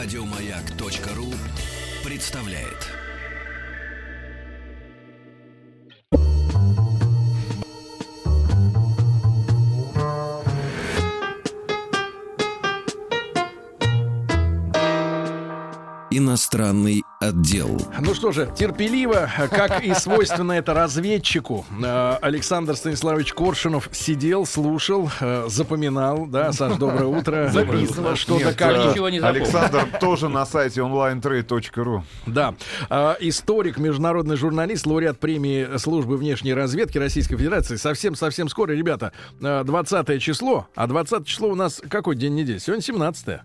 [0.00, 1.34] Радиомаяк.ру
[2.08, 2.86] представляет.
[16.12, 17.80] Иностранный отдел.
[18.00, 25.10] Ну что же, терпеливо, как и свойственно это разведчику, э, Александр Станиславович Коршунов сидел, слушал,
[25.20, 27.48] э, запоминал, да, Саш, доброе утро.
[27.48, 28.16] Записывал.
[28.16, 28.72] Что-то как...
[28.76, 29.42] э, Ничего не запомнил.
[29.42, 32.02] Александр тоже на сайте onlinetrade.ru.
[32.26, 32.54] Да.
[32.90, 37.76] А, Историк, международный журналист, лауреат премии службы внешней разведки Российской Федерации.
[37.76, 40.66] Совсем-совсем скоро, ребята, э, 20 число.
[40.74, 42.58] А 20 число у нас какой день недели?
[42.58, 43.40] Сегодня 17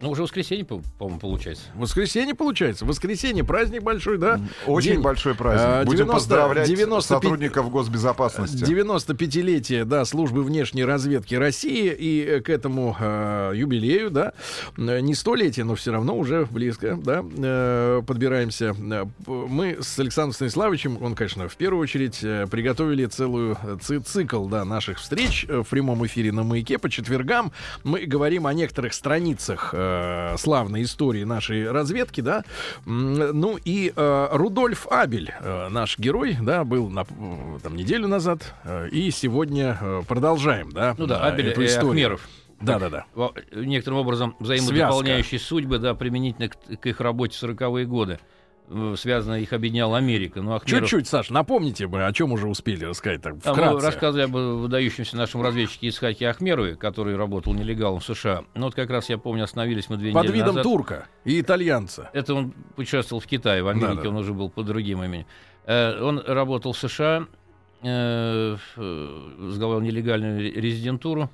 [0.00, 1.64] Ну, уже воскресенье, по- по-моему, получается.
[1.74, 2.86] Воскресенье получается.
[2.86, 4.40] Воскресенье, праздник большой, да?
[4.66, 5.00] Очень День.
[5.02, 5.60] большой праздник.
[5.66, 8.64] А, Будем 90 поздравлять 95 сотрудников госбезопасности.
[8.64, 14.32] 95-летие, да, службы внешней разведки России и э, к этому э, юбилею, да,
[14.78, 18.74] не столетие, но все равно уже близко, да, э, подбираемся.
[18.78, 24.46] Э, Мы с Александром Станиславовичем, он, конечно, в первую очередь э, приготовили целую ци- цикл,
[24.46, 27.52] да, наших встреч в прямом эфире на «Маяке» по четвергам.
[27.84, 29.89] Мы говорим о некоторых страницах э,
[30.38, 32.44] славной истории нашей разведки, да.
[32.86, 38.54] Ну и э, Рудольф Абель, э, наш герой, да, был на, э, там неделю назад,
[38.64, 41.90] э, и сегодня э, продолжаем, да, Ну да, э, Абель эту и историю.
[41.90, 42.28] Ахмеров.
[42.60, 43.06] Да, да, да.
[43.54, 48.18] Некоторым образом взаимодополняющие судьбы, да, применительно к, к их работе в 40-е годы.
[48.72, 50.40] Э, Связано, их объединяла Америка.
[50.40, 50.82] Но Ахмеров...
[50.88, 53.74] Чуть-чуть, Саш, напомните мы, о чем уже успели рассказать так А вкратце.
[53.74, 58.44] мы рассказывали об выдающемся нашем разведчике Исхаке Ахмерове, который работал нелегалом в США.
[58.54, 60.62] Ну вот как раз я помню, остановились мы две Под недели видом назад.
[60.62, 62.10] турка и итальянца.
[62.12, 64.08] Это он путешествовал в Китае, в Америке, Да-да.
[64.10, 65.26] он уже был под другим именем.
[65.66, 67.26] Э, Он работал в США,
[67.82, 71.28] э, в- сдавал нелегальную ре- резидентуру,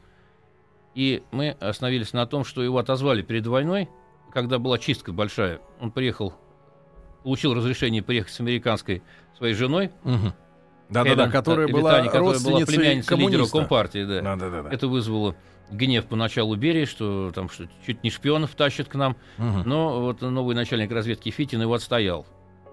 [0.95, 3.89] и мы остановились на том, что его отозвали перед войной,
[4.33, 5.61] когда была чистка большая.
[5.81, 6.33] Он приехал,
[7.27, 9.03] получил разрешение приехать с американской
[9.37, 10.33] своей женой, Мгм.
[10.89, 13.47] Да-да-да, Хелен, которая э, была Витани, которая была племянницей лидера.
[13.47, 14.05] Компартии.
[14.05, 14.37] Да.
[14.37, 14.69] Да-да-да.
[14.71, 15.35] Это вызвало
[15.73, 19.17] гнев поначалу Берии, что там что чуть не шпионов тащат к нам.
[19.39, 19.63] Мгм.
[19.67, 22.29] Но вот новый начальник разведки Фитин его отстоял.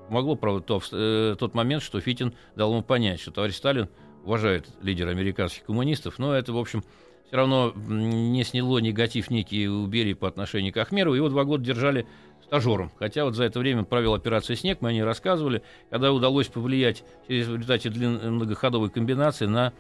[0.10, 3.90] Могло, правда, то, э, тот момент, что Фитин дал ему понять, что товарищ Сталин
[4.24, 6.84] уважает лидера американских коммунистов, но это, в общем,
[7.26, 11.16] все равно не сняло негатив некий у Берии по отношению к Ахмерову.
[11.16, 12.06] Его два года держали
[12.54, 12.92] стажером.
[13.00, 17.04] Хотя вот за это время провел операцию «Снег», мы о ней рассказывали, когда удалось повлиять
[17.28, 19.74] в результате длин- многоходовой комбинации на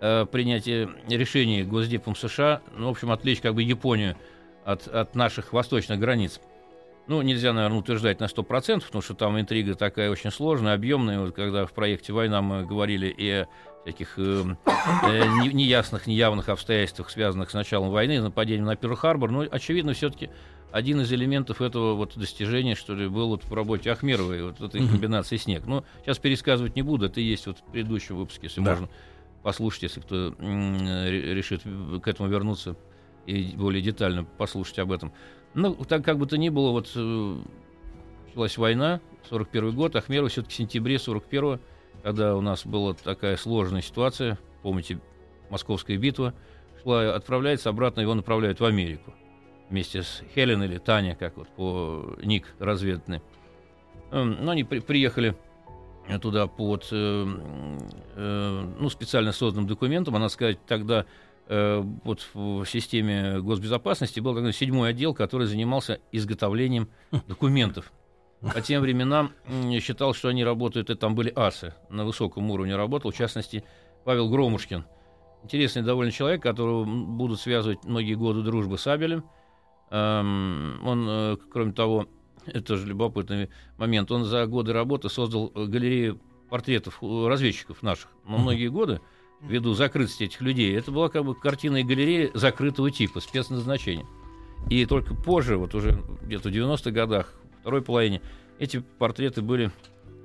[0.00, 4.16] э, принятие решений Госдепом США, ну, в общем, отвлечь как бы Японию
[4.64, 6.40] от, от наших восточных границ.
[7.08, 11.20] Ну, нельзя, наверное, утверждать на 100%, потому что там интрига такая очень сложная, объемная.
[11.20, 13.48] Вот когда в проекте «Война» мы говорили и о
[13.82, 14.44] всяких э,
[15.02, 20.30] э, не- неясных, неявных обстоятельствах, связанных с началом войны, нападением на Перл-Харбор, но, очевидно, все-таки
[20.74, 24.80] один из элементов этого вот достижения, что ли, был вот в работе Ахмеровой, вот этой
[24.88, 25.66] комбинации «Снег».
[25.66, 28.72] Ну, сейчас пересказывать не буду, это есть вот в предыдущем выпуске, если Да.
[28.72, 28.88] можно
[29.44, 32.74] послушать, если кто решит к этому вернуться
[33.24, 35.12] и более детально послушать об этом.
[35.54, 37.36] Ну, так как бы то ни было, вот э,
[38.26, 41.60] началась война, 41 год, Ахмеров все-таки в сентябре 41
[42.02, 44.98] когда у нас была такая сложная ситуация, помните,
[45.50, 46.34] Московская битва,
[46.82, 49.14] шла, отправляется обратно, его направляют в Америку
[49.70, 53.22] вместе с Хелен или Таня, как вот по ник разведанный.
[54.10, 55.34] Эм, Но они при- приехали
[56.20, 57.26] туда под э,
[58.16, 60.14] э, ну, специально созданным документом.
[60.16, 61.06] А надо сказать, тогда
[61.48, 66.88] э, вот в системе госбезопасности был такой седьмой отдел, который занимался изготовлением
[67.26, 67.92] документов.
[68.40, 69.32] По тем временам
[69.80, 73.64] считал, что они работают, это там были асы, на высоком уровне работал, в частности,
[74.04, 74.84] Павел Громушкин.
[75.44, 79.24] Интересный довольно человек, которого будут связывать многие годы дружбы с Абелем.
[79.90, 82.08] Эм, Он, э, кроме того,
[82.46, 88.38] это тоже любопытный момент, он за годы работы создал э, галерею портретов разведчиков наших на
[88.38, 89.00] многие годы,
[89.40, 90.76] ввиду закрытости этих людей.
[90.76, 94.06] Это была как бы картина и галерея закрытого типа, спецназначения.
[94.70, 98.22] И только позже, вот уже где-то в 90-х годах, второй половине,
[98.58, 99.70] эти портреты были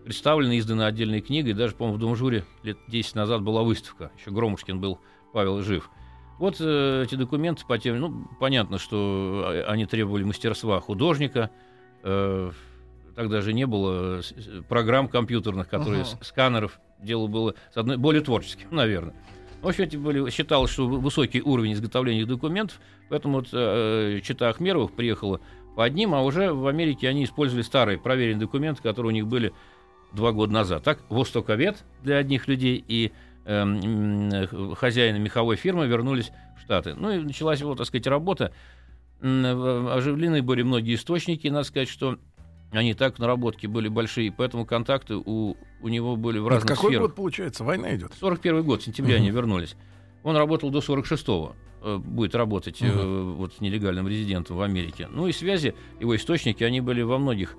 [0.06, 1.54] представлены, изданы отдельной книгой.
[1.54, 4.12] Даже, по-моему, в Домжуре лет 10 назад была выставка.
[4.20, 5.00] Еще Громушкин был,
[5.34, 5.90] Павел жив.
[6.40, 11.50] Вот э, эти документы по теме, ну, понятно, что э, они требовали мастерства художника.
[12.04, 12.52] Э,
[13.16, 14.22] тогда же не было
[14.70, 16.80] программ компьютерных, которые, с- сканеров.
[17.00, 19.14] Дело было, с одной, более творческим, наверное.
[19.62, 24.94] В общем, эти были, считалось, что высокий уровень изготовления документов, поэтому вот э, чита Ахмеровых
[24.94, 25.42] приехала
[25.76, 29.52] по одним, а уже в Америке они использовали старые проверенные документы, которые у них были
[30.14, 30.84] два года назад.
[30.84, 33.12] Так, востоковед для одних людей и
[33.46, 33.80] эм,
[34.32, 36.94] м, хозяины меховой фирмы вернулись в Штаты.
[36.96, 38.52] Ну и началась его, так сказать, работа.
[39.22, 42.18] оживлены были многие источники, надо сказать, что
[42.72, 46.76] они так в наработке были большие, поэтому контакты у, у него были в Это разных
[46.76, 47.08] какой сферах.
[47.08, 47.64] год получается?
[47.64, 48.14] Война идет.
[48.20, 49.24] 41 год, в сентябре Мгм.
[49.24, 49.76] они вернулись.
[50.24, 55.08] Он работал до 46-го, э, будет работать э, вот с нелегальным резидентом в Америке.
[55.10, 57.56] Ну и связи, его источники, они были во многих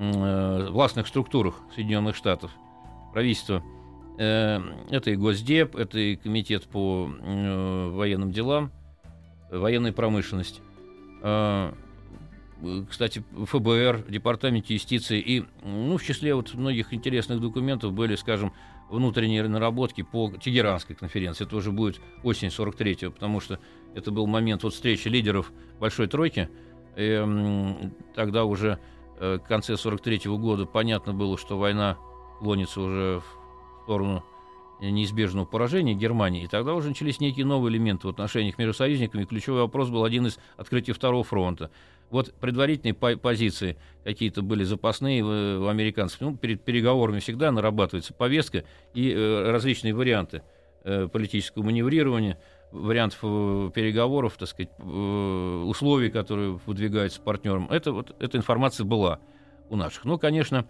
[0.00, 2.50] э, властных структурах Соединенных Штатов,
[3.12, 3.62] правительства.
[4.18, 4.60] Э,
[4.90, 8.72] это и Госдеп, это и Комитет по э, военным делам,
[9.50, 10.60] военной промышленности.
[11.22, 11.72] Э,
[12.90, 18.52] Кстати, ФБР, Департамент юстиции и, ну, в числе вот многих интересных документов были, скажем,
[18.90, 21.44] внутренние наработки по Тегеранской конференции.
[21.44, 23.60] Это уже будет осень 43-го, потому что
[23.94, 26.48] это был момент вот встречи лидеров Большой Тройки.
[26.96, 28.80] И, м, тогда уже
[29.20, 31.96] э, к конце 43-го года понятно было, что война
[32.40, 33.37] клонится уже в
[33.88, 34.22] сторону
[34.80, 36.44] неизбежного поражения Германии.
[36.44, 39.24] И тогда уже начались некие новые элементы в отношениях между союзниками.
[39.24, 41.70] Ключевой вопрос был один из открытий Второго фронта.
[42.10, 46.20] Вот предварительные по- позиции какие-то были запасные в, в американцев.
[46.20, 50.42] Ну, перед переговорами всегда нарабатывается повестка и э, различные варианты
[50.84, 52.38] э, политического маневрирования,
[52.70, 57.68] вариантов э, переговоров, так сказать, э, условий, которые выдвигаются партнером.
[57.70, 59.18] Это вот эта информация была
[59.70, 60.04] у наших.
[60.04, 60.66] Ну, конечно,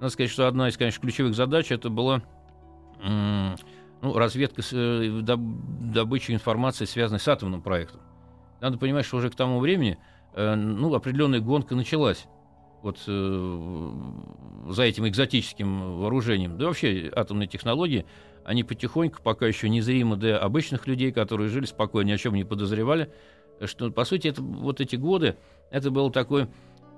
[0.00, 2.22] надо сказать, что одна из, конечно, ключевых задач это была
[3.02, 8.00] ну, разведка, э, доб- добыча информации, связанной с атомным проектом.
[8.60, 9.98] Надо понимать, что уже к тому времени
[10.34, 12.26] э, ну, определенная гонка началась
[12.82, 13.92] вот э,
[14.68, 16.56] за этим экзотическим вооружением.
[16.56, 18.06] Да вообще атомные технологии,
[18.44, 22.44] они потихоньку, пока еще незримо для обычных людей, которые жили спокойно, ни о чем не
[22.44, 23.12] подозревали,
[23.66, 25.36] что, по сути, это, вот эти годы,
[25.70, 26.48] это был такой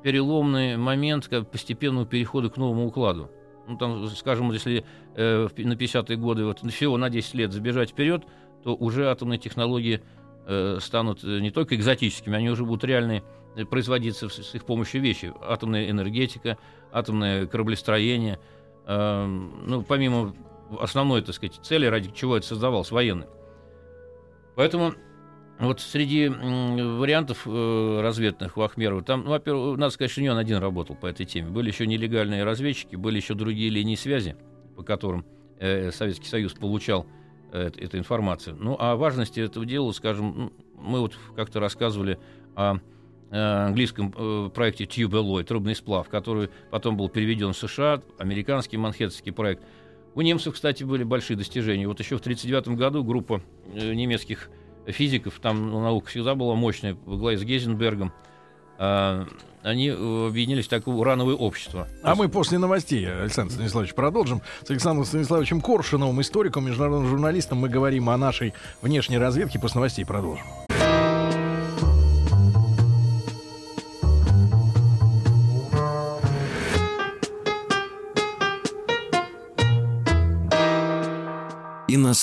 [0.05, 3.31] переломный момент как постепенного перехода к новому укладу.
[3.67, 8.25] Ну, там, скажем, если э, на 50-е годы вот, всего на 10 лет забежать вперед,
[8.63, 10.03] то уже атомные технологии
[10.47, 13.23] э, станут э, не только экзотическими, они уже будут реальные,
[13.57, 15.33] э, производиться с их помощью вещи.
[15.41, 16.59] Атомная энергетика,
[16.93, 18.39] атомное кораблестроение.
[18.87, 20.35] Э, ну, помимо
[20.81, 23.27] основной, так сказать, цели, ради чего это создавалось, военной.
[24.57, 24.95] Поэтому
[25.69, 30.39] вот среди вариантов э, разведных у Ахмерова, там, ну, во-первых, надо сказать, что не он
[30.39, 31.51] один работал по этой теме.
[31.51, 34.35] Были еще нелегальные разведчики, были еще другие линии связи,
[34.77, 35.25] по которым
[35.59, 37.07] э, Советский Союз получал
[37.53, 38.57] э, эт- эту информацию.
[38.59, 42.19] Ну, о важности этого дела, скажем, ну, мы вот как-то рассказывали
[42.57, 42.79] о
[43.31, 48.79] э, английском э, проекте Tube Alloy, трубный сплав, который потом был переведен в США, американский
[48.79, 49.63] манхэттенский проект.
[50.15, 51.87] У немцев, кстати, были большие достижения.
[51.87, 53.43] Вот еще в 1939 году группа
[53.73, 54.51] немецких
[54.87, 58.13] физиков, там ну, наука всегда была мощная, во главе с Гейзенбергом,
[58.79, 59.27] а,
[59.63, 61.87] они э, объединились в такое урановое общество.
[62.03, 64.43] А мы после новостей, Александр Станиславович, продолжим.
[64.67, 69.61] С Александром Станиславовичем Коршуновым, историком, международным журналистом, мы говорим о нашей внешней разведке.
[69.61, 70.45] После новостей продолжим.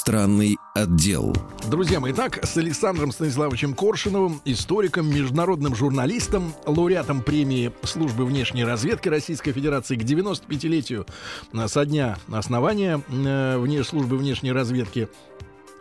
[0.10, 1.36] Иностранный отдел.
[1.70, 9.08] Друзья мои, итак, с Александром Станиславовичем Коршуновым, историком, международным журналистом, лауреатом премии Службы внешней разведки
[9.08, 11.06] Российской Федерации к 95-летию
[11.54, 15.10] э, со дня основания э, службы внешней разведки.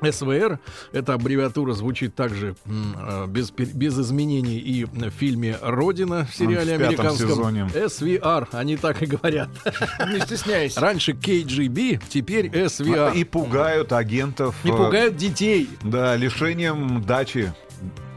[0.02, 0.58] СВР,
[0.92, 6.82] эта аббревиатура звучит также э, без, без изменений и в фильме «Родина» в сериале в
[6.82, 7.28] американском.
[7.28, 7.70] сезоне.
[7.74, 9.48] SVR, они так и говорят.
[10.12, 10.80] Не стесняйся.
[10.80, 13.14] Раньше KGB, теперь SVR.
[13.14, 14.54] И пугают агентов.
[14.64, 15.68] Не э, пугают детей.
[15.82, 17.52] Да, лишением дачи.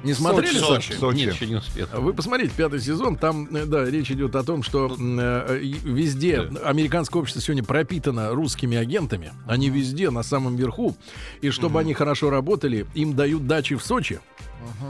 [0.04, 0.92] Не смотрели Сочи.
[0.92, 1.00] Сочи?
[1.00, 1.18] Сочи.
[1.18, 1.88] Нет, еще не успел.
[1.94, 6.40] Вы посмотрите пятый сезон, там, э, да, речь идет о том, что м, э, везде
[6.64, 9.32] американское общество сегодня пропитано русскими агентами.
[9.48, 10.96] Они везде на самом верху.
[11.42, 14.20] И чтобы они хорошо работали, им дают дачи в Сочи.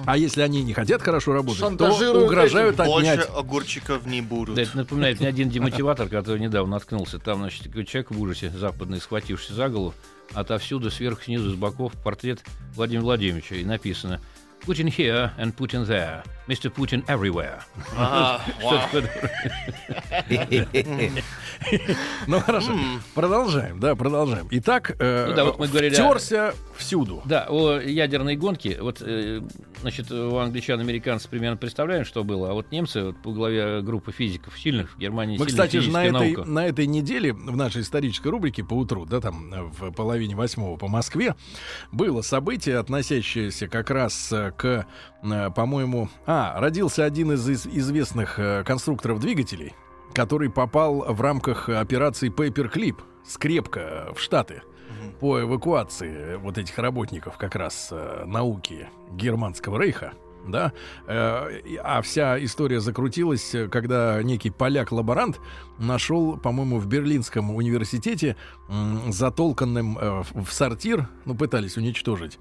[0.05, 2.93] А если они не хотят хорошо работать, то угрожают этим.
[2.93, 3.19] отнять.
[3.19, 4.55] Больше огурчиков не будут.
[4.55, 7.19] Да, это напоминает мне один демотиватор, который недавно наткнулся.
[7.19, 9.93] Там, значит, такой человек в ужасе западный, схватившийся за голову,
[10.33, 12.43] отовсюду, сверху, снизу, с боков портрет
[12.75, 13.55] Владимира Владимировича.
[13.55, 14.19] И написано
[14.61, 16.23] put in here and put in there.
[16.47, 16.73] Mr.
[16.73, 17.61] Putin everywhere.
[18.61, 19.09] Такое.
[22.27, 22.73] Ну хорошо,
[23.13, 24.47] продолжаем, да, продолжаем.
[24.51, 27.21] Итак, э, Ну втерся всюду.
[27.25, 28.77] Да, о ядерной гонке.
[28.81, 29.41] Вот, э,
[29.81, 34.11] значит, у англичан, американцев примерно представляем, что было, а вот немцы вот, по главе группы
[34.11, 38.29] физиков сильных в Германии Мы, кстати, же на этой, на этой неделе в нашей исторической
[38.29, 41.35] рубрике по утру, да, там в половине восьмого по Москве,
[41.91, 44.85] было событие, относящееся как раз э, к,
[45.55, 49.73] по-моему, а, родился один из, из- известных э, конструкторов двигателей,
[50.13, 54.61] который попал в рамках операции Paperclip скрепка в Штаты
[55.19, 60.13] по эвакуации вот этих работников как раз э, науки Германского рейха.
[60.47, 60.73] Да,
[61.07, 65.39] э, а вся история закрутилась, э, когда некий поляк-лаборант
[65.77, 68.35] нашел, по-моему, в Берлинском университете
[69.09, 72.39] затолканным э, в сортир, ну, пытались уничтожить,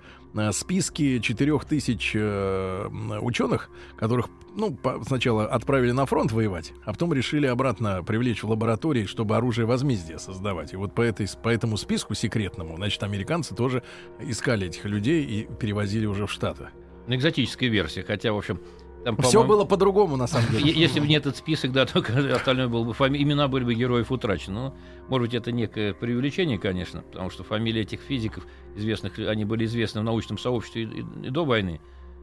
[0.52, 7.12] списки четырех тысяч э, м, ученых, которых, ну, сначала отправили на фронт воевать, а потом
[7.12, 10.72] решили обратно привлечь в лаборатории, чтобы оружие возмездия создавать.
[10.72, 13.82] И вот по, этой, по этому списку секретному, значит, американцы тоже
[14.20, 16.68] искали этих людей и перевозили уже в Штаты.
[17.08, 18.60] Экзотическая версия, хотя, в общем,
[19.04, 20.70] там, Все было по-другому, на самом деле.
[20.72, 24.12] Если бы не этот список, да, только остальное было бы фами- имена были бы героев
[24.12, 24.54] утрачены.
[24.54, 24.74] Ну,
[25.08, 30.02] может быть, это некое преувеличение, конечно, потому что фамилии этих физиков известных, они были известны
[30.02, 31.80] в научном сообществе и, и- и до войны.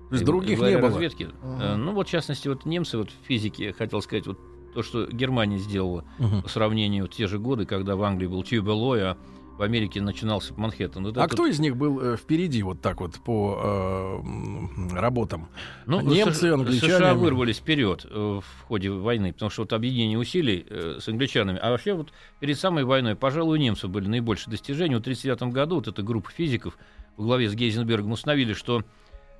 [0.09, 0.91] То есть И других благодаря не было.
[0.91, 1.29] разведке.
[1.41, 4.39] Э, Ну, вот, в частности, вот немцы, вот в физике, хотел сказать, вот
[4.75, 6.43] то, что Германия сделала Мгм.
[6.43, 9.17] по сравнению вот те же годы, когда в Англии был Тьюбелой, а
[9.57, 11.03] в Америке начинался Манхэттен.
[11.03, 15.49] Вот А это- кто из них был э, впереди вот так вот по э, работам?
[15.85, 16.93] Ну, Немцы, англичане.
[16.97, 21.59] США вырвались вперед э, в ходе войны, потому что вот объединение усилий э, с англичанами.
[21.61, 24.95] А вообще вот перед самой войной, пожалуй, у немцев были наибольшие достижения.
[24.97, 26.77] В 1939 году вот эта группа физиков
[27.17, 28.83] во главе с Гейзенбергом установили, что,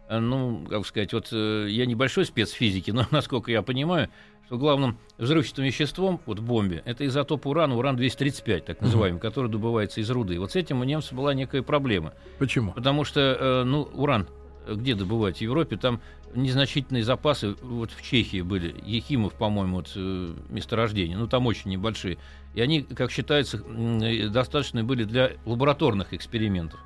[0.09, 4.09] ну, как сказать, вот э, я небольшой спец физики, но, насколько я понимаю,
[4.47, 9.99] что главным взрывчатым веществом вот в бомбе это изотоп урана, уран-235, так называемый, который добывается
[9.99, 10.39] из руды.
[10.39, 12.13] Вот с этим у немцев была некая проблема.
[12.39, 12.71] Почему?
[12.71, 14.27] Потому что, э, ну, уран
[14.65, 15.37] э, где добывать?
[15.37, 16.01] В Европе там
[16.33, 22.17] незначительные запасы, вот в Чехии были, Ехимов, по-моему, вот, э, месторождения, ну, там очень небольшие.
[22.53, 26.79] И они, как считается, э, достаточно были для лабораторных экспериментов.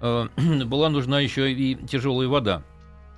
[0.00, 0.28] Э,
[0.64, 2.62] Была нужна еще и тяжелая вода.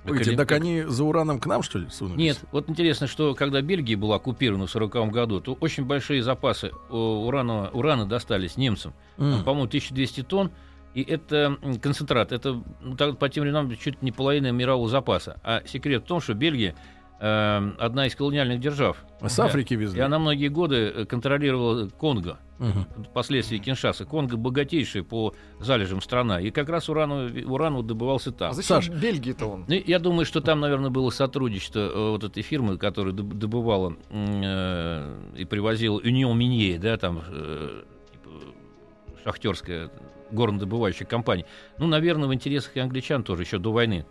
[0.03, 2.17] Погодите, так они за ураном к нам, что ли, сунулись?
[2.17, 6.67] Нет, вот интересно, что когда Бельгия была оккупирована в 1940 году, то очень большие запасы
[6.67, 8.93] э, урана, урана достались немцам.
[9.17, 10.51] Там, по-моему, 1200 тонн.
[10.93, 12.31] И это концентрат.
[12.31, 15.39] Это ну, так- по тем временам чуть не половина мирового запаса.
[15.43, 16.75] А секрет в том, что Бельгия
[17.23, 18.97] э, одна из колониальных держав.
[19.21, 20.01] С Африки И везли.
[20.01, 22.37] она многие годы э, контролировала Конго.
[22.59, 22.85] Мгм.
[23.09, 24.05] Впоследствии Киншаса.
[24.05, 26.39] Конго богатейшая по залежам страна.
[26.39, 28.51] И как раз урану, уран вот добывался там.
[28.51, 28.89] А зачем Саш.
[28.89, 29.65] Бельгии-то он?
[29.67, 33.95] Ну, я думаю, что там, наверное, было сотрудничество э, вот этой фирмы, которая доб- добывала
[34.09, 38.29] э, и привозила Union Minier, да, там э, типа,
[39.23, 39.89] шахтерская
[40.31, 41.45] горнодобывающая компания.
[41.77, 44.05] Ну, наверное, в интересах и англичан тоже еще до войны.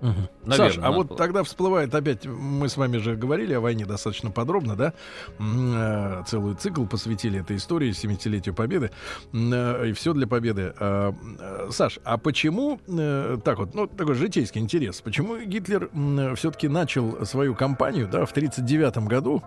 [0.00, 0.28] Мгм.
[0.44, 1.16] Наверное, Саш, а вот было.
[1.16, 4.92] тогда всплывает опять, мы с вами же говорили о войне достаточно подробно, да?
[5.38, 8.90] Э, Целый цикл посвятили этой истории, 70-летию Победы,
[9.32, 10.74] э, и все для Победы.
[10.78, 12.78] А, э, Саш, а почему,
[13.44, 15.88] так вот, ну, такой житейский интерес, почему Гитлер
[16.36, 19.42] все-таки начал свою кампанию, да, в 1939 году,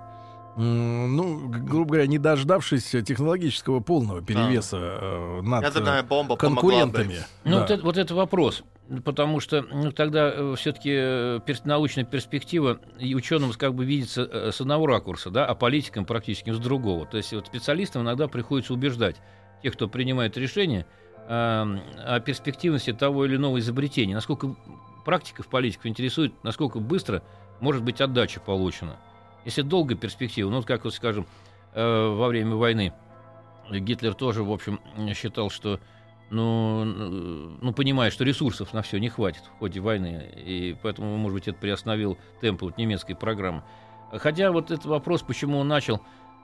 [0.56, 6.70] ну, грубо говоря, не дождавшись технологического полного перевеса э, над Ядерная бомба помогла бы.
[6.72, 7.20] конкурентами?
[7.44, 7.60] Ну, Да.
[7.62, 8.64] вот, это, вот это вопрос.
[9.04, 14.88] Потому что ну, тогда все-таки научная перспектива и ученым как бы видится э, с одного
[14.88, 17.06] ракурса, да, а политикам практически с другого.
[17.06, 19.18] То есть вот специалистам иногда приходится убеждать
[19.62, 20.86] тех, кто принимает решения,
[21.28, 24.16] э, о перспективности того или иного изобретения.
[24.16, 24.56] Насколько
[25.04, 27.24] практиков, политиков интересует, насколько быстро
[27.60, 28.96] может быть отдача получена.
[29.44, 31.28] Если долгая перспектива, ну, как вот, скажем,
[31.74, 32.94] э, во время войны
[33.70, 34.80] Гитлер тоже, в общем,
[35.14, 35.80] считал, что
[36.30, 41.34] ну, ну, понимая, что ресурсов на все не хватит в ходе войны, и поэтому, может
[41.36, 43.64] быть, это приостановил темпы вот немецкой программы.
[44.12, 46.02] Хотя вот этот вопрос, почему он начал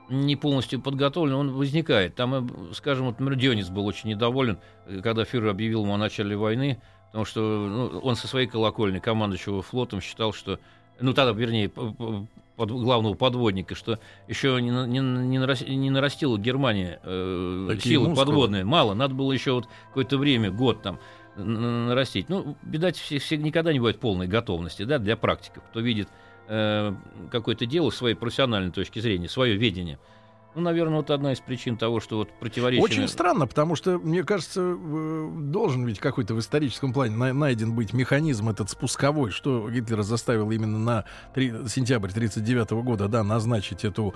[0.08, 2.14] не полностью подготовлен, он возникает.
[2.14, 6.36] Там, э, скажем, вот Мердионис был очень недоволен, э, когда фюрер объявил ему о начале
[6.36, 10.58] войны, потому что ну, он со своей колокольни, командующего флотом, считал, что,
[11.00, 13.98] ну тогда, вернее, под главного подводника, что
[14.28, 18.26] еще не, не, не, нарас- не нарастила Германия э, Такие силы мускулы.
[18.26, 18.64] подводные.
[18.64, 20.98] Мало, надо было еще вот какое-то время, год там
[21.36, 22.28] нарастить.
[22.28, 26.08] Ну, видать, все, все- никогда не бывает полной готовности да, для практиков, кто видит
[26.46, 26.94] э,
[27.30, 29.98] какое-то дело с своей профессиональной точки зрения, свое видение.
[30.54, 32.84] Ну, наверное, вот одна из причин того, что вот противоречие...
[32.84, 37.92] Очень странно, потому что, мне кажется, должен ведь какой-то в историческом плане на- найден быть
[37.92, 44.14] механизм этот спусковой, что Гитлера заставил именно на три- сентябрь 1939 года да, назначить эту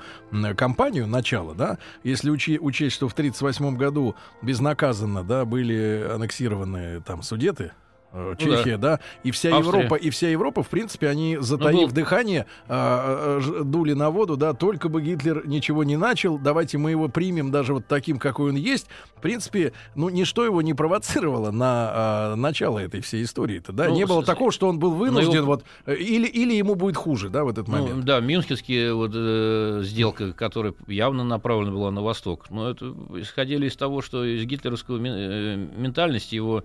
[0.56, 7.22] кампанию, начало, да, если учи- учесть, что в 1938 году безнаказанно, да, были аннексированы там
[7.22, 7.72] Судеты,
[8.12, 9.00] э, Чехия, да.
[9.22, 9.78] и вся Ну Австрия.
[9.80, 14.36] Европа, и вся Европа, в принципе, они, затаив был- дыхание, а, а, дули на воду,
[14.36, 18.50] да, только бы Гитлер ничего не начал, давайте мы его примем даже вот таким, какой
[18.50, 18.86] он есть.
[19.16, 23.94] В принципе, ну, ничто его не провоцировало на а, начало этой всей истории-то, да, Ну,
[23.94, 26.96] не было с- такого, что он был вынужден, его- вот, э, или, или ему будет
[26.96, 28.04] хуже, да, в этот Ну, момент.
[28.04, 32.46] да, Мюнхенские вот, э, сделка, которая явно направлена была на восток.
[32.50, 36.62] Но это исходили из того, что из гитлеровского э, ментальности его э,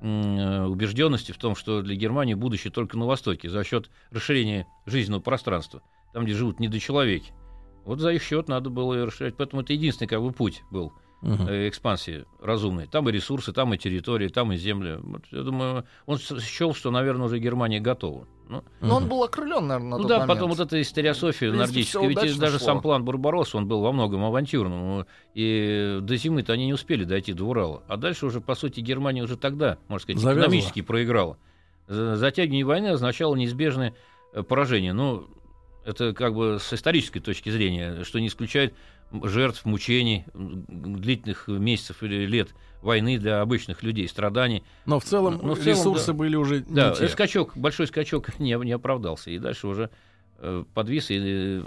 [0.00, 5.82] убежденности в том, что для Германии будущее только на Востоке за счет расширения жизненного пространства,
[6.12, 7.32] там, где живут недочеловеки.
[7.84, 9.36] Вот за их счет надо было расширять.
[9.36, 10.92] Поэтому это единственный как бы, путь был
[11.22, 12.86] Э, экспансии разумной.
[12.86, 14.96] Там и ресурсы, там и территории, там и земли.
[15.02, 18.26] Вот, я думаю, он счел, что, наверное, уже Германия готова.
[18.48, 20.28] Ну, Но он был окрылен, наверное, на ну да, момент.
[20.32, 22.66] потом вот эта историософия В принципе, нордическая, ведь даже шло.
[22.66, 27.32] сам план Барбаросса, он был во многом авантюрным, и до зимы-то они не успели дойти
[27.32, 27.82] до Урала.
[27.86, 30.40] А дальше уже, по сути, Германия уже тогда, можно сказать, Завязла.
[30.46, 31.36] экономически проиграла.
[31.86, 33.94] За- Затягивание войны означало неизбежное
[34.32, 34.94] э, поражение.
[34.94, 35.28] Ну,
[35.84, 38.74] это как бы с исторической точки зрения, что не исключает
[39.24, 42.50] жертв, мучений, длительных месяцев или лет
[42.82, 44.62] войны для обычных людей, страданий.
[44.86, 46.12] Но в целом Ну, в целом, ресурсы да.
[46.12, 47.08] были уже Да, не те.
[47.08, 49.30] скачок, большой скачок не, не оправдался.
[49.30, 49.90] И дальше уже
[50.38, 51.62] э, подвис, и э,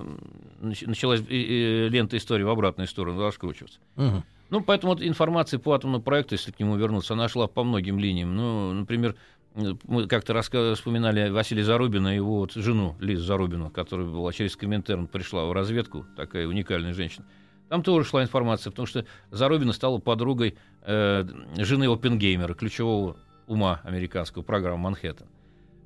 [0.61, 3.79] нач- началась э, лента истории в обратную сторону раскручиваться.
[3.95, 4.23] Мгм.
[4.49, 7.99] Ну, поэтому вот информация по атомному проекту, если к нему вернуться, она шла по многим
[7.99, 8.35] линиям.
[8.35, 9.15] Ну, например,
[9.55, 15.07] мы как-то вспоминали Василия Зарубина и его вот жену Лизу Зарубину, которая была через Коминтерн,
[15.07, 17.25] пришла в разведку, такая уникальная женщина.
[17.69, 21.25] Там тоже шла информация, потому что Зарубина стала подругой э,
[21.57, 23.17] жены Оппенгеймера, ключевого
[23.47, 25.27] ума американского программы «Манхэттен».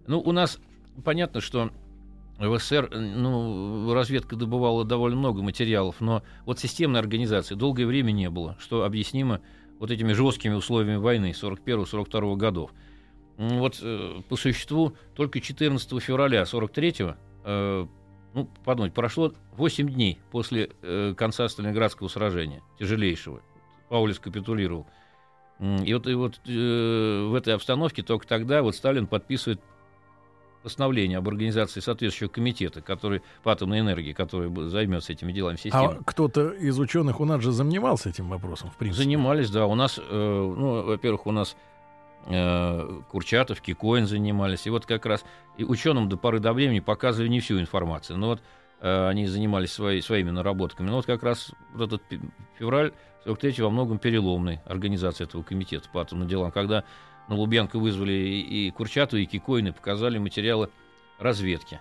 [0.07, 0.59] Ну, у нас
[1.03, 1.71] понятно, что
[2.39, 8.29] в СССР ну, разведка добывала довольно много материалов, но вот системной организации долгое время не
[8.29, 9.41] было, что объяснимо
[9.79, 12.71] вот этими жесткими условиями войны 41-42 годов.
[13.37, 16.95] Вот э, по существу только 14 февраля 43
[17.43, 17.85] э,
[18.33, 23.41] ну, подумать, прошло 8 дней после э, конца Сталинградского сражения, тяжелейшего.
[23.89, 24.85] Паулис капитулировал.
[25.59, 29.59] И вот, и вот э, в этой обстановке только тогда вот Сталин подписывает
[30.61, 35.97] постановление об организации соответствующего комитета, который по атомной энергии, который займется этими делами системы.
[35.99, 39.03] А кто-то из ученых у нас же занимался этим вопросом, в принципе.
[39.03, 39.65] Занимались, да.
[39.65, 41.55] У нас, э, ну, во-первых, у нас
[42.25, 44.67] Курчатов, Кикоин занимались.
[44.67, 45.23] И вот как раз
[45.57, 48.17] и ученым до поры до времени показывали не всю информацию.
[48.17, 48.41] Но вот
[48.81, 50.89] э, они занимались свои, своими наработками.
[50.89, 52.03] Но вот как раз вот этот
[52.59, 52.91] февраль
[53.23, 56.83] 43 во многом переломный организация этого комитета по атомным делам, когда
[57.27, 60.69] на Лубянку вызвали и, и Курчатова, и Кикоина, и показали материалы
[61.19, 61.79] разведки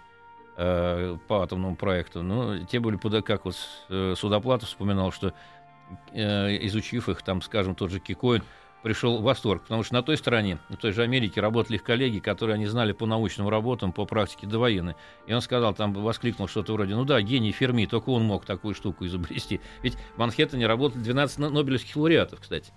[0.57, 2.23] э, по атомному проекту.
[2.23, 3.57] Ну, те были, под, как вот
[3.89, 5.35] э, Судоплатов вспоминал, что
[6.13, 8.43] э, изучив их, там, скажем, тот же Кикоин,
[8.87, 12.21] пришел в восторг, потому что на той стороне, на той же Америке, работали их коллеги,
[12.21, 14.95] которые они знали по научным работам, по практике довоенной.
[15.27, 18.77] И он сказал, там воскликнул что-то вроде, ну да, гений Ферми, только он мог такую
[18.77, 19.61] штуку изобрести.
[19.83, 22.73] Ведь в Манхэттене работали 12 но- нобелевских лауреатов, кстати.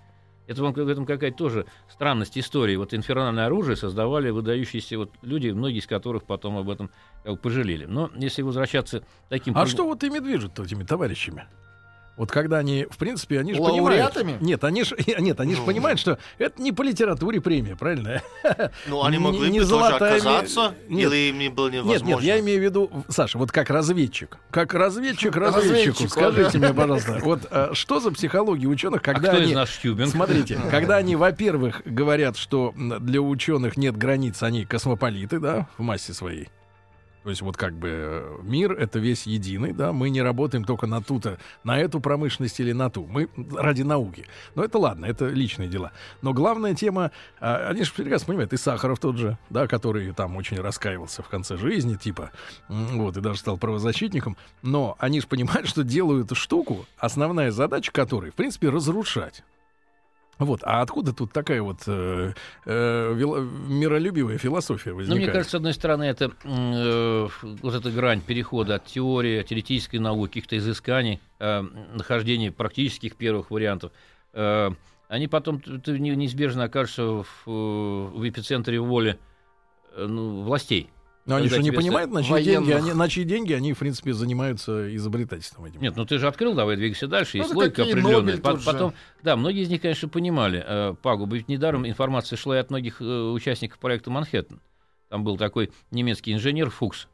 [0.48, 2.74] Это вам в этом какая-то тоже странность истории.
[2.74, 6.90] Вот инфернальное оружие создавали выдающиеся вот люди, многие из которых потом об этом
[7.22, 7.84] как бы пожалели.
[7.84, 9.56] Но если возвращаться таким...
[9.56, 11.46] А что вот ими движет этими товарищами?
[12.20, 14.14] Вот когда они, в принципе, они же понимают...
[14.42, 15.66] Нет, они же нет, они же Ну.
[15.66, 18.20] понимают, что это не по литературе премия, правильно?
[18.86, 21.10] Ну, они Не- могли не бы тоже золотая ми- отказаться, Нет.
[21.10, 22.06] или им не было Нет, невозможно?
[22.08, 24.36] нет, я имею в виду, Саша, вот как разведчик.
[24.50, 26.08] Как разведчик разведчику.
[26.10, 30.06] Скажите мне, пожалуйста, вот а, что за психология ученых, А когда из они...
[30.06, 36.12] Смотрите, когда они, во-первых, говорят, что для ученых нет границ, они космополиты, да, в массе
[36.12, 36.50] своей.
[37.22, 40.86] То есть вот как бы э, мир это весь единый, да, мы не работаем только
[40.86, 44.26] на ту-то, на эту промышленность или на ту, мы ради науки.
[44.54, 45.92] Но это ладно, это личные дела.
[46.22, 50.36] Но главная тема, а, они же прекрасно понимают, и Сахаров тот же, да, который там
[50.36, 52.30] очень раскаивался в конце жизни, типа,
[52.68, 58.30] вот, и даже стал правозащитником, но они же понимают, что делают штуку, основная задача которой,
[58.30, 59.42] в принципе, разрушать.
[60.40, 62.32] Вот, а откуда тут такая вот э,
[62.64, 65.22] э, миролюбивая философия Ну, возникает?
[65.22, 70.28] мне кажется, с одной стороны, это э, вот эта грань перехода от теории, теоретической науки,
[70.30, 71.60] каких-то изысканий, э,
[71.92, 73.92] нахождения практических первых вариантов,
[74.32, 74.70] э,
[75.08, 79.18] они потом ты не- неизбежно окажешься в, э, в эпицентре воли
[79.94, 80.88] э, ну, властей.
[81.26, 82.68] Но они же не понимают, на чьи, военных.
[82.68, 85.80] деньги, они, на чьи деньги они, в принципе, занимаются изобретательством этим.
[85.80, 87.38] Нет, ну ты же открыл, давай двигайся дальше.
[87.38, 88.38] Ну, Есть логика определенная.
[88.38, 88.66] По- тот же.
[88.66, 91.36] Потом, да, многие из них, конечно, понимали э, пагубы.
[91.36, 94.60] Ведь недаром информация шла и от многих э, участников проекта Манхэттен.
[95.08, 97.08] Там был такой немецкий инженер Фукс,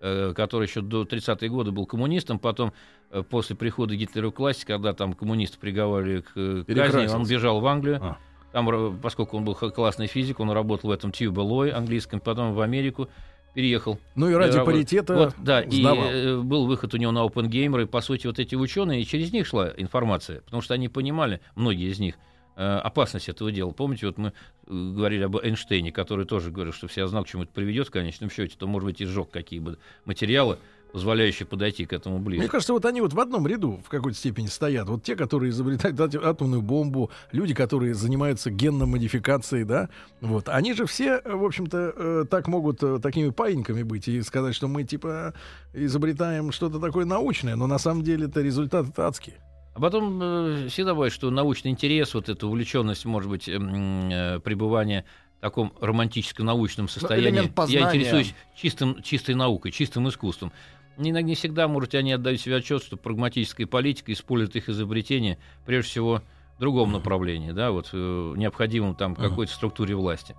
[0.00, 2.72] э, который еще до 30-е годы был коммунистом, потом
[3.10, 7.60] э, после прихода Гитлера к власти, когда там коммунисты приговаривали к э, казни, он бежал
[7.60, 7.98] в Англию.
[8.02, 8.18] А.
[8.52, 12.60] Там, поскольку он был классный физик, он работал в этом Tube Alloy английском, потом в
[12.60, 13.08] Америку
[13.54, 13.98] переехал.
[14.14, 16.04] Ну и ради Э, паритета Вот, да, и сдавал.
[16.10, 19.32] э, был выход у него на OpenGamer, и, по сути, вот эти ученые, и через
[19.32, 22.14] них шла информация, потому что они понимали, многие из них,
[22.56, 23.70] э, опасность этого дела.
[23.72, 24.32] Помните, вот мы
[24.66, 28.30] говорили об Эйнштейне, который тоже говорил, что все знал, к чему это приведет в конечном
[28.30, 30.58] счете, то, может быть, и сжег какие бы материалы,
[30.92, 32.42] позволяющее подойти к этому ближе.
[32.42, 34.88] Мне кажется, вот они вот в одном ряду в какой-то степени стоят.
[34.88, 39.88] Вот те, которые изобретают ат- атомную бомбу, люди, которые занимаются генной модификацией, да,
[40.20, 40.48] вот.
[40.48, 44.68] Они же все, в общем-то, э, так могут э, такими паиньками быть и сказать, что
[44.68, 45.34] мы, типа,
[45.72, 49.34] изобретаем что-то такое научное, но на самом деле это результат адский.
[49.74, 54.40] А потом э, всегда бывает, что научный интерес, вот эта увлеченность, может быть, м, э,
[54.40, 55.06] пребывание
[55.38, 57.30] в таком романтическом научном состоянии.
[57.30, 60.52] элемент Я интересуюсь чистым, чистой наукой, чистым искусством.
[60.98, 65.90] Иногда не всегда, может, они отдают себе отчет, что прагматическая политика использует их изобретение, прежде
[65.90, 66.22] всего,
[66.56, 70.36] в другом направлении, да, вот э, необходимом там какой-то структуре власти.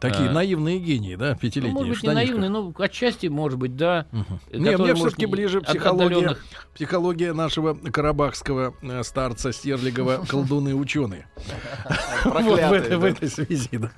[0.00, 0.32] Такие А.
[0.32, 1.74] наивные гении, да, Ну, пятилетние.
[1.74, 4.06] может быть, не наивный, но отчасти, может быть, да.
[4.50, 6.38] Э, Не, мне все-таки не- ближе психология, отдаленных-
[6.74, 11.26] психология нашего карабахского э, старца Стерлигова колдуны ученые.
[12.24, 13.08] Вот в Проклятые, этой, в да.
[13.08, 13.90] этой связи, да.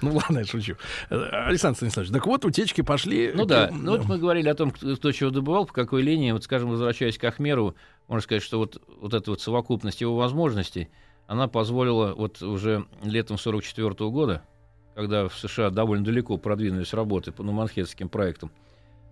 [0.00, 0.76] Ну ладно, я шучу.
[1.10, 3.30] Э, Александр Станиславович, так вот утечки пошли.
[3.34, 6.32] Ну да, ну вот мы говорили о том, кто, чего добывал, по какой линии.
[6.32, 7.74] Вот, скажем, возвращаясь к Ахмерову,
[8.06, 10.88] можно сказать, что вот, вот эта вот совокупность его возможностей,
[11.26, 14.42] она позволила вот уже летом 44 года,
[14.98, 18.50] когда в США довольно далеко продвинулись работы по ну, Манхэттенским проектам,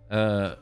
[0.08, 0.56] э,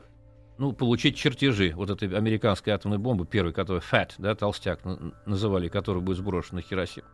[0.59, 4.81] ну, получить чертежи вот этой американской атомной бомбы, первой, которая FAT, да, толстяк
[5.25, 7.07] называли, которая будет сброшена на Хиросиму.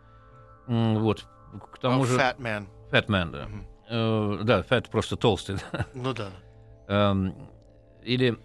[0.67, 1.25] Вот.
[1.71, 2.17] К тому Oh, же...
[2.17, 2.67] Fat Man.
[2.91, 3.47] Fat Man, да.
[3.47, 3.67] Мгм.
[3.89, 5.85] Э, да, Fat просто толстый, да.
[5.93, 6.31] Ну да.
[6.89, 7.33] Эм,
[8.03, 8.37] или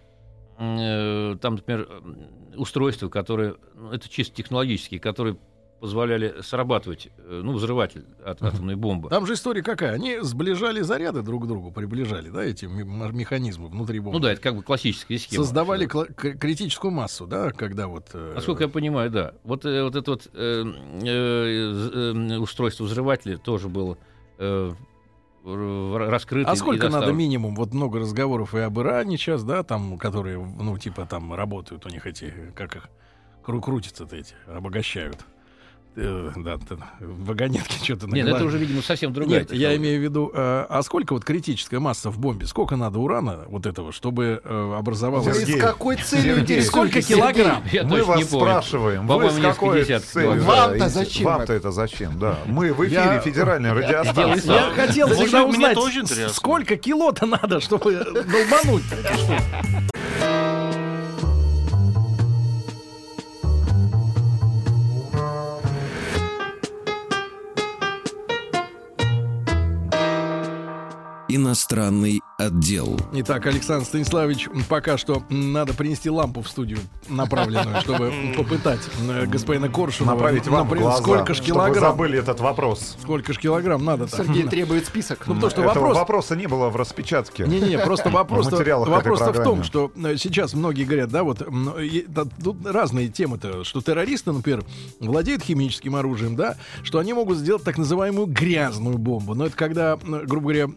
[0.59, 1.89] э, там, например,
[2.55, 5.37] устройства, которые, ну, это чисто технологические, которые
[5.79, 9.09] позволяли срабатывать, э, ну, взрыватель от атомной бомбы.
[9.09, 9.93] Там же история какая?
[9.93, 14.17] Они сближали заряды друг к другу, приближали, да, эти механизмы внутри бомбы.
[14.17, 15.43] Ну да, это как бы классическая схема.
[15.43, 18.07] Создавали кла- критическую массу, да, когда вот...
[18.13, 18.33] э.
[18.35, 19.33] Насколько я понимаю, да.
[19.43, 20.63] Вот, э, вот это вот э,
[21.03, 23.97] э, устройство взрывателя тоже было
[24.39, 24.71] э,
[25.45, 26.51] раскрыто.
[26.51, 27.55] А сколько надо минимум?
[27.55, 31.89] Вот много разговоров и об Иране сейчас, да, там, которые, ну, типа, там работают у
[31.89, 32.89] них эти, как их,
[33.45, 35.19] кру- крутятся-то эти, обогащают.
[35.99, 36.59] Э, да,
[36.99, 40.83] вагонетки что-то Нет, это уже, видимо, совсем другая Нет, я имею в виду, э, а
[40.83, 42.45] сколько вот критическая масса в бомбе?
[42.45, 45.35] Сколько надо урана вот этого, чтобы э, образовалось?
[45.35, 47.17] Сергей, с какой целью Сергей, сколько Сергей?
[47.17, 47.63] килограмм?
[47.71, 50.43] Я Мы вас не спрашиваем, вы с какой целью?
[50.43, 51.71] Вам-то зачем Вам-то это?
[51.71, 52.37] зачем, да.
[52.45, 54.53] Мы в эфире Я- федеральной радиостанции.
[54.53, 55.77] Я хотел всегда узнать,
[56.31, 58.83] сколько кило-то надо, чтобы долбануть.
[71.37, 72.99] Иностранный отдел.
[73.13, 79.69] Итак, Александр Станиславович, пока что надо принести лампу в студию направленную, чтобы попытать э, господина
[79.69, 80.15] Коршунова.
[80.15, 81.91] Направить вам в например, глаза, сколько ж чтобы килограмм?
[81.91, 82.97] забыли этот вопрос.
[82.99, 84.17] Сколько ж килограмм надо-то?
[84.17, 85.27] Сергей требует список.
[85.27, 85.97] Ну, потому что Этого вопрос...
[85.97, 87.45] вопроса не было в распечатке.
[87.45, 91.43] Не-не, просто вопрос, вопрос в том, что э, сейчас многие говорят, да, вот
[92.43, 94.63] тут разные темы-то, что террористы, например,
[94.99, 99.35] владеют химическим оружием, да, что они могут сделать так называемую грязную бомбу.
[99.35, 100.67] Но это когда, грубо говоря,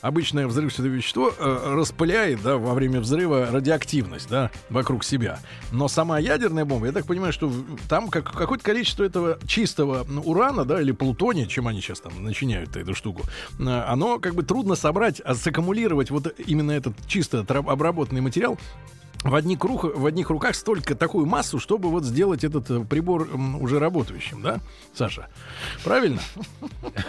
[0.00, 5.38] обычное взрывчатое вещество э, распыляет, да, во время взрыва радиоактивность, да, вокруг себя.
[5.72, 7.52] Но сама ядерная бомба, я так понимаю, что
[7.88, 12.22] там как, какое-то количество этого чистого м, урана, да, или плутония, чем они сейчас там
[12.22, 13.22] начиняют эту штуку,
[13.58, 18.58] э, оно как бы трудно собрать, а саккумулировать вот именно этот чисто обработанный материал
[19.30, 23.28] в одних, рук, в одних руках столько такую массу, чтобы вот сделать этот э, прибор
[23.60, 24.60] уже работающим, да,
[24.94, 25.28] Саша?
[25.84, 26.20] Правильно?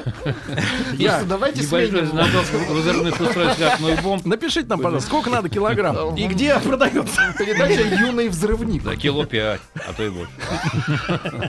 [0.97, 4.25] Я, давайте взрывных устройств атомных бомб.
[4.25, 7.33] Напишите нам, пожалуйста, сколько надо килограмм и где продается.
[7.37, 8.83] Передача «Юный взрывник».
[8.83, 10.31] Да, кило пять, а то и больше.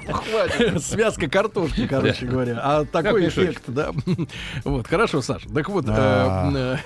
[0.09, 0.83] Хватит.
[0.85, 2.61] Связка картошки, короче говоря.
[2.62, 3.92] А такой эффект, да.
[4.64, 5.48] Вот, хорошо, Саша.
[5.48, 6.76] Так вот, э,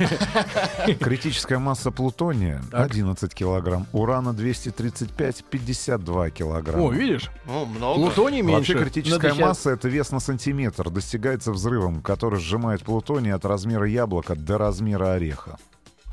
[0.87, 6.85] э, Критическая масса плутония 11 килограмм, урана 235 52 килограмма.
[6.85, 8.01] о, видишь, О, много.
[8.01, 8.73] плутоний меньше.
[8.75, 13.87] Вообще критическая Надо масса это вес на сантиметр, достигается взрывом, который сжимает плутоний от размера
[13.87, 15.59] яблока до размера ореха.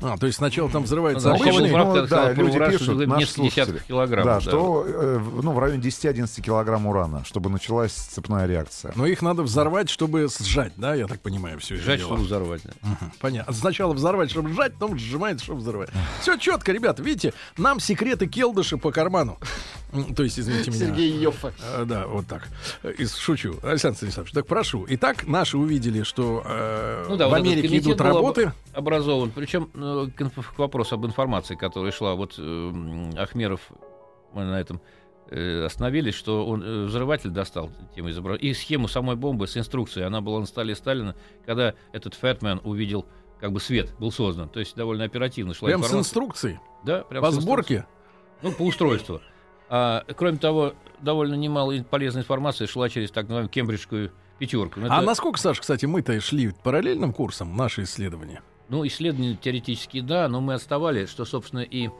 [0.02, 1.70] А, то есть сначала там взрывается Ну, обычный...
[1.70, 3.82] Ну, да, люди пишут, наши слушатели.
[3.86, 4.24] килограмм.
[4.24, 8.92] да, что э, в- ну, в районе 10-11 килограмм урана, чтобы началась цепная реакция.
[8.96, 12.08] Но их надо взорвать, чтобы сжать, да, я так понимаю, все это Жать, дело.
[12.10, 12.62] чтобы взорвать.
[12.64, 12.70] да.
[12.82, 13.52] Мгм, Понятно.
[13.52, 15.90] Сначала взорвать, чтобы сжать, потом сжимает, чтобы взорвать.
[16.20, 17.02] Все четко, ребята.
[17.02, 19.38] Видите, нам секреты келдыши по карману.
[20.16, 20.86] То есть, извините меня.
[20.86, 21.52] Сергей Йоффе.
[21.74, 22.46] Э, Да, вот так.
[22.84, 23.56] Э, и Шучу.
[23.62, 24.86] Александр Станиславович, так прошу.
[24.88, 28.52] Итак, наши увидели, что э, Ну да, в вот Америке идут работы.
[28.72, 29.32] образован.
[29.34, 33.60] Причем э, к инф- к вопросу об информации, которая шла, вот э, Ахмеров,
[34.32, 34.80] мы на этом
[35.30, 38.50] э, остановились, что он э, взрыватель достал тему изображения.
[38.50, 41.14] И схему самой бомбы с инструкцией, она была на столе Сталина,
[41.46, 43.06] когда этот Фэтмен увидел
[43.40, 44.48] как бы свет был создан.
[44.48, 46.00] То есть довольно оперативно шла Прям с информация.
[46.08, 46.58] инструкцией?
[46.84, 47.86] Да, прям По с сборке?
[48.42, 49.20] Ну, по устройству.
[49.68, 54.80] А, кроме того, довольно немало полезной информации шла через так называемую кембриджскую пятерку.
[54.80, 58.42] Ну, А это, насколько, Саш, кстати, мы-то шли параллельным курсом, наши исследования?
[58.70, 61.90] Ну, исследования теоретически да, но мы отставали, что, собственно, и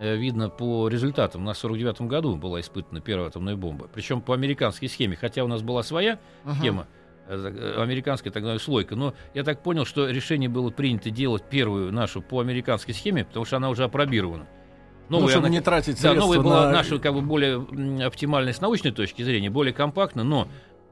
[0.00, 1.42] э, видно по результатам.
[1.42, 3.88] У нас в 49 году была испытана первая атомная бомба.
[3.94, 5.16] Причем по американской схеме.
[5.16, 6.18] Хотя у нас была своя
[6.58, 6.88] схема,
[7.28, 8.96] э, э, американская так называемая слойка.
[8.96, 13.44] Но я так понял, что решение было принято делать первую нашу по американской схеме, потому
[13.44, 14.46] что она уже опробирована.
[15.08, 16.72] Ну, Новая чтобы она- не тратить Да, новая была на...
[16.72, 20.48] наша как бы более м, оптимальной с научной точки зрения, более компактна, но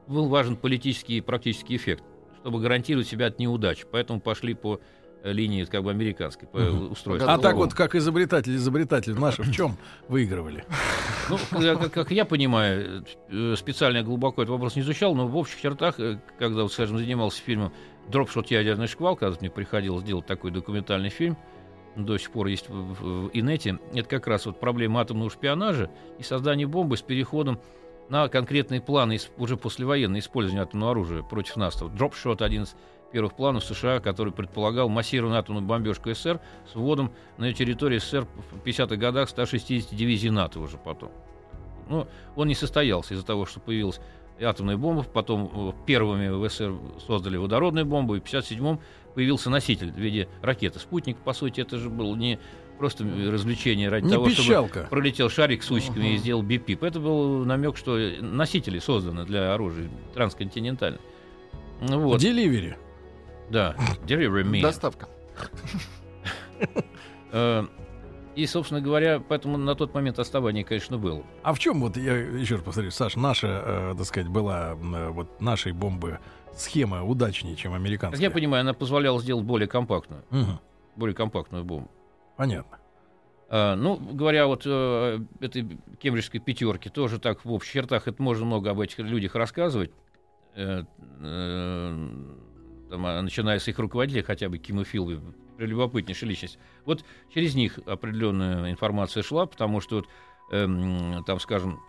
[0.07, 2.01] был важен политический и практический эффект,
[2.39, 3.83] чтобы гарантировать себя от неудач.
[3.91, 4.79] Поэтому пошли по
[5.23, 7.29] линии как бы американской, по устройству.
[7.29, 10.65] А так вот, как изобретатели, изобретатели наши в чем выигрывали?
[11.29, 15.59] Ну, как, как я понимаю, э, специально глубоко этот вопрос не изучал, но в общих
[15.59, 17.73] чертах, э, когда, вот, скажем, занимался фильмом
[18.09, 18.51] «Дропшот.
[18.51, 21.37] Ядерный шквал», когда мне приходилось делать такой документальный фильм,
[21.95, 25.89] до сих пор есть в, в- в инете, это как раз вот проблема атомного шпионажа
[26.19, 27.59] и создания бомбы с переходом
[28.09, 31.81] на конкретные планы уже послевоенное использование атомного оружия против нас.
[31.81, 32.75] Вот Дропшот один из
[33.11, 36.39] первых планов США, который предполагал массированную атомную бомбежку СССР
[36.71, 41.11] с вводом на территории СССР в 50-х годах 160 дивизий НАТО уже потом.
[41.87, 43.99] Ну, он не состоялся из-за того, что появилась
[44.41, 46.73] атомная бомба, потом э, первыми в СССР
[47.07, 48.79] создали водородную бомбу, и в 57-м
[49.13, 50.79] появился носитель в виде ракеты.
[50.79, 52.39] Спутник, по сути, это же было не
[52.77, 54.87] просто развлечение ради Не того, чтобы пищалка.
[54.89, 56.83] пролетел шарик с усиками и сделал бипип.
[56.83, 60.99] Это был намек, что носители созданы для оружия трансконтинентально.
[61.81, 62.77] Ну вот, Деливери.
[63.49, 64.61] Да, delivery me.
[64.61, 65.07] Доставка.
[67.31, 67.65] Э,
[68.35, 71.23] И, собственно говоря, поэтому на тот момент отставание, конечно, было.
[71.43, 75.09] А в чем вот, я еще раз повторю, Саш, наша, э, так сказать, была э,
[75.09, 76.19] вот нашей бомбы
[76.53, 78.21] схема удачнее, чем Как американская?
[78.21, 80.59] я понимаю, она позволяла сделать более компактную, Мгм.
[80.97, 81.89] более компактную бомбу.
[82.35, 82.77] Понятно.
[83.47, 88.45] А, ну, говоря вот э, этой кембриджской пятерке, тоже так в общих чертах, это можно
[88.45, 89.91] много об этих людях рассказывать,
[90.57, 90.83] Э,
[91.21, 92.09] э,
[92.95, 95.19] там, а, начиная с их руководителя, хотя бы Кима Филби,
[95.57, 96.57] прелюбопытнейшая личность.
[96.85, 97.03] Вот
[97.33, 100.07] через них определенная информация шла, потому что вот,
[100.51, 101.81] эм, там, скажем,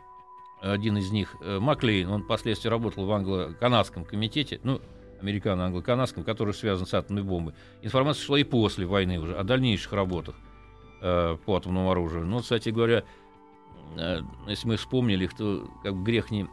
[0.61, 4.81] один из них, э, Маклейн, он впоследствии работал в англо-канадском комитете, ну,
[5.21, 7.55] американо-англо-канадском, который связан с атомной бомбой.
[7.83, 10.35] Информация шла и после войны уже о дальнейших работах
[11.03, 12.27] э, по атомному оружию.
[12.27, 13.05] Ну, кстати говоря,
[13.97, 16.49] э, если мы вспомнили то как грех не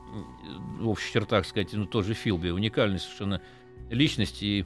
[0.79, 3.41] в общих чертах сказать, ну, тот же Филби, уникальная совершенно
[3.89, 4.65] личность и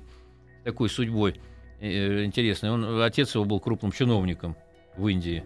[0.64, 1.40] такой судьбой
[1.80, 2.72] э, интересной.
[2.72, 4.56] Он, отец его был крупным чиновником
[4.98, 5.44] в Индии,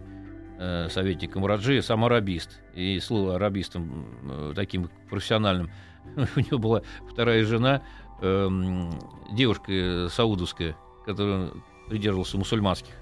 [0.58, 2.60] э, советником Раджи, сам арабист.
[2.74, 5.70] И слыл арабистом э, таким профессиональным.
[6.36, 7.82] У него была вторая жена,
[8.20, 8.90] эм,
[9.32, 11.50] девушка саудовская, которая
[11.88, 12.94] придерживался мусульманских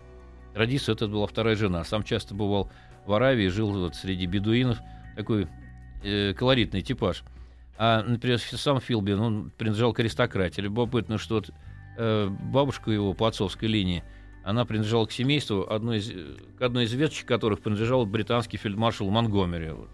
[0.53, 0.93] традиций.
[0.93, 1.85] Это была вторая жена.
[1.85, 2.71] Сам часто бывал
[3.07, 4.79] в Аравии, жил вот среди бедуинов.
[5.17, 5.49] Такой
[6.35, 7.25] колоритный типаж.
[7.83, 10.61] А, например, сам Филби, ну, он принадлежал к аристократии.
[10.61, 11.51] Любопытно, что вот,
[11.97, 14.05] э, бабушка его по отцовской линии,
[14.45, 19.09] она принадлежала к семейству, одной из, э, к одной из веточек которых принадлежал британский фельдмаршал
[19.09, 19.89] Монгомери, вот,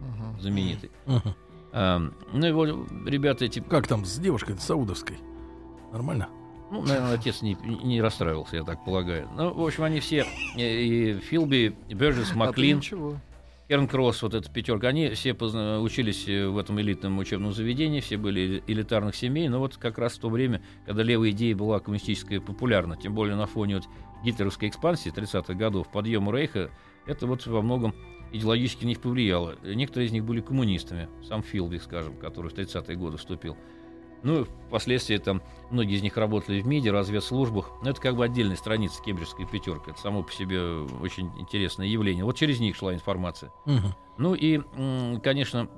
[0.00, 0.38] Мгм.
[0.38, 0.90] знаменитый.
[1.06, 1.34] Мгм.
[1.72, 2.02] А,
[2.34, 2.66] ну, его
[3.06, 3.60] ребята эти...
[3.60, 5.16] Как там с девушкой саудовской?
[5.92, 6.28] Нормально?
[6.70, 9.30] Ну, наверное, отец не, не расстраивался, я так полагаю.
[9.34, 13.16] Ну, в общем, они все, э, и Филби, и Бержес, А Маклин, ничего.
[13.66, 18.00] Керн Кросс, вот эта пятерка, они все позна- учились э, в этом элитном учебном заведении,
[18.00, 21.80] все были элитарных семей, но вот как раз в то время, когда левая идея была
[21.80, 23.84] коммунистическая популярна, тем более на фоне вот
[24.22, 26.70] гитлеровской экспансии 30-х годов, подъема Рейха,
[27.06, 27.94] это вот во многом
[28.32, 29.56] идеологически на них повлияло.
[29.62, 33.56] Некоторые из них были коммунистами, сам Филби, скажем, который в 30-е годы вступил.
[34.24, 37.70] Ну, впоследствии там многие из них работали в МИДе, разведслужбах.
[37.82, 39.90] Но это как бы отдельная страница кембриджской пятерки.
[39.90, 40.60] Это само по себе
[41.02, 42.24] очень интересное явление.
[42.24, 43.52] Вот через них шла информация.
[43.66, 43.94] Мгм.
[44.16, 44.60] Ну и,
[45.22, 45.68] конечно,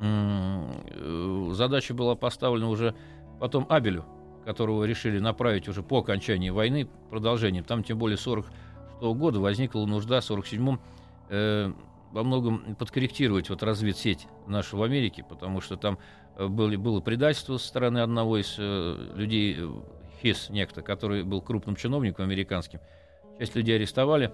[0.00, 2.94] э, задача была поставлена уже
[3.40, 4.04] потом Абелю,
[4.44, 7.64] которого решили направить уже по окончании войны продолжением.
[7.64, 8.52] Там тем более 46
[9.00, 10.80] года возникла нужда в 47-м
[11.30, 11.72] э,
[12.12, 15.98] во многом подкорректировать вот разведсеть нашу в Америке, потому что там
[16.38, 19.68] были, было предательство со стороны одного из э, людей, э,
[20.22, 22.80] Хис некто, который был крупным чиновником американским.
[23.38, 24.32] Часть людей арестовали.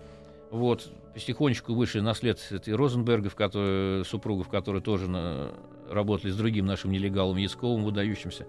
[0.50, 5.52] Вот, потихонечку вышли на след этой Розенбергов, которые, супругов, которые тоже на-
[5.88, 8.46] работали с другим нашим нелегалом Ясковым, выдающимся.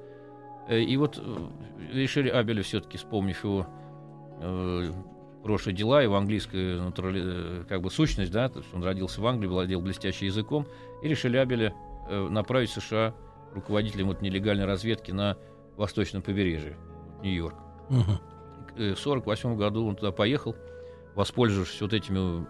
[0.67, 1.47] Э, И вот э,
[1.93, 3.67] решили Абеля все-таки, вспомнив его
[4.39, 4.91] э,
[5.43, 9.27] прошлые дела, его английская натурали- э, как бы сущность, да, то есть он родился в
[9.27, 10.65] Англии, владел блестящим языком,
[11.03, 11.73] и решили Абеля
[12.09, 13.13] э, направить в США
[13.53, 15.37] руководителем вот нелегальной разведки на
[15.77, 16.77] восточном побережье,
[17.23, 17.55] Нью-Йорк.
[18.77, 20.55] Э, в 48 году он туда поехал,
[21.15, 22.45] воспользовавшись вот этими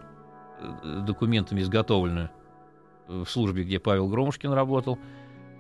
[0.60, 2.30] э, документами, изготовленными
[3.08, 4.98] в службе, где Павел Громушкин работал.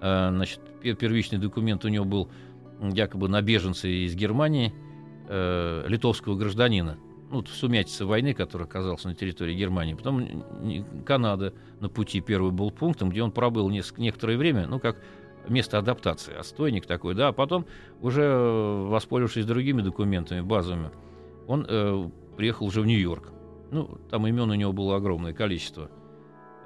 [0.01, 2.30] Э, Значит, пер- первичный документ у него был
[2.82, 4.73] якобы на беженца из Германии,
[5.27, 6.97] э, литовского гражданина.
[7.32, 9.93] Ну, в сумятице войны, который оказался на территории Германии.
[9.93, 10.43] Потом
[11.06, 14.97] Канада на пути первый был пунктом, где он пробыл неск- некоторое время, ну, как
[15.47, 17.65] место адаптации, отстойник такой, да, а потом,
[18.01, 20.89] уже э, воспользовавшись другими документами базовыми,
[21.47, 23.32] он э, приехал уже в Нью-Йорк.
[23.71, 25.89] Ну, там имен у него было огромное количество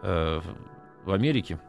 [0.01, 0.41] э,
[1.05, 1.59] в Америке.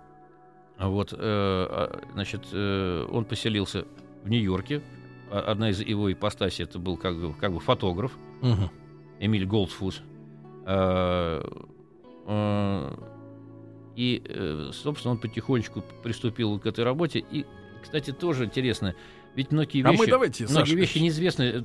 [0.78, 3.86] А Вот, э, а, значит, э, он поселился
[4.24, 4.82] в Нью-Йорке.
[5.30, 8.70] А- Одна из его ипостасей это был как бы, как бы фотограф Мгм.
[9.20, 10.02] Эмиль Голдфус.
[10.66, 11.42] Э,
[12.26, 12.90] э,
[13.96, 17.24] И, э, собственно, он потихонечку приступил к этой работе.
[17.30, 17.46] И,
[17.82, 18.94] кстати, тоже интересно,
[19.35, 21.62] ведь многие А вещи, мы давайте, многие Саша, вещи неизвестны э,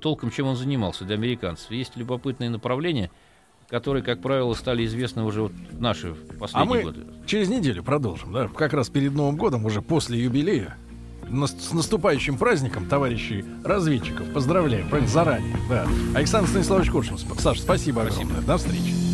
[0.00, 1.70] толком, чем он занимался для американцев.
[1.70, 3.10] Есть любопытные направления,
[3.68, 7.06] которые, как правило, стали известны уже вот наши последние А мы годы.
[7.26, 10.76] через неделю продолжим, да, как раз перед Новым годом, уже после юбилея.
[11.26, 14.30] С наступающим праздником, товарищи разведчиков.
[14.34, 15.56] Поздравляем, правильно, заранее.
[15.70, 15.86] Да.
[16.14, 17.16] Александр Станиславович Куршин.
[17.16, 18.42] Сп- Саш, спасибо, огромное.
[18.42, 19.13] До встречи.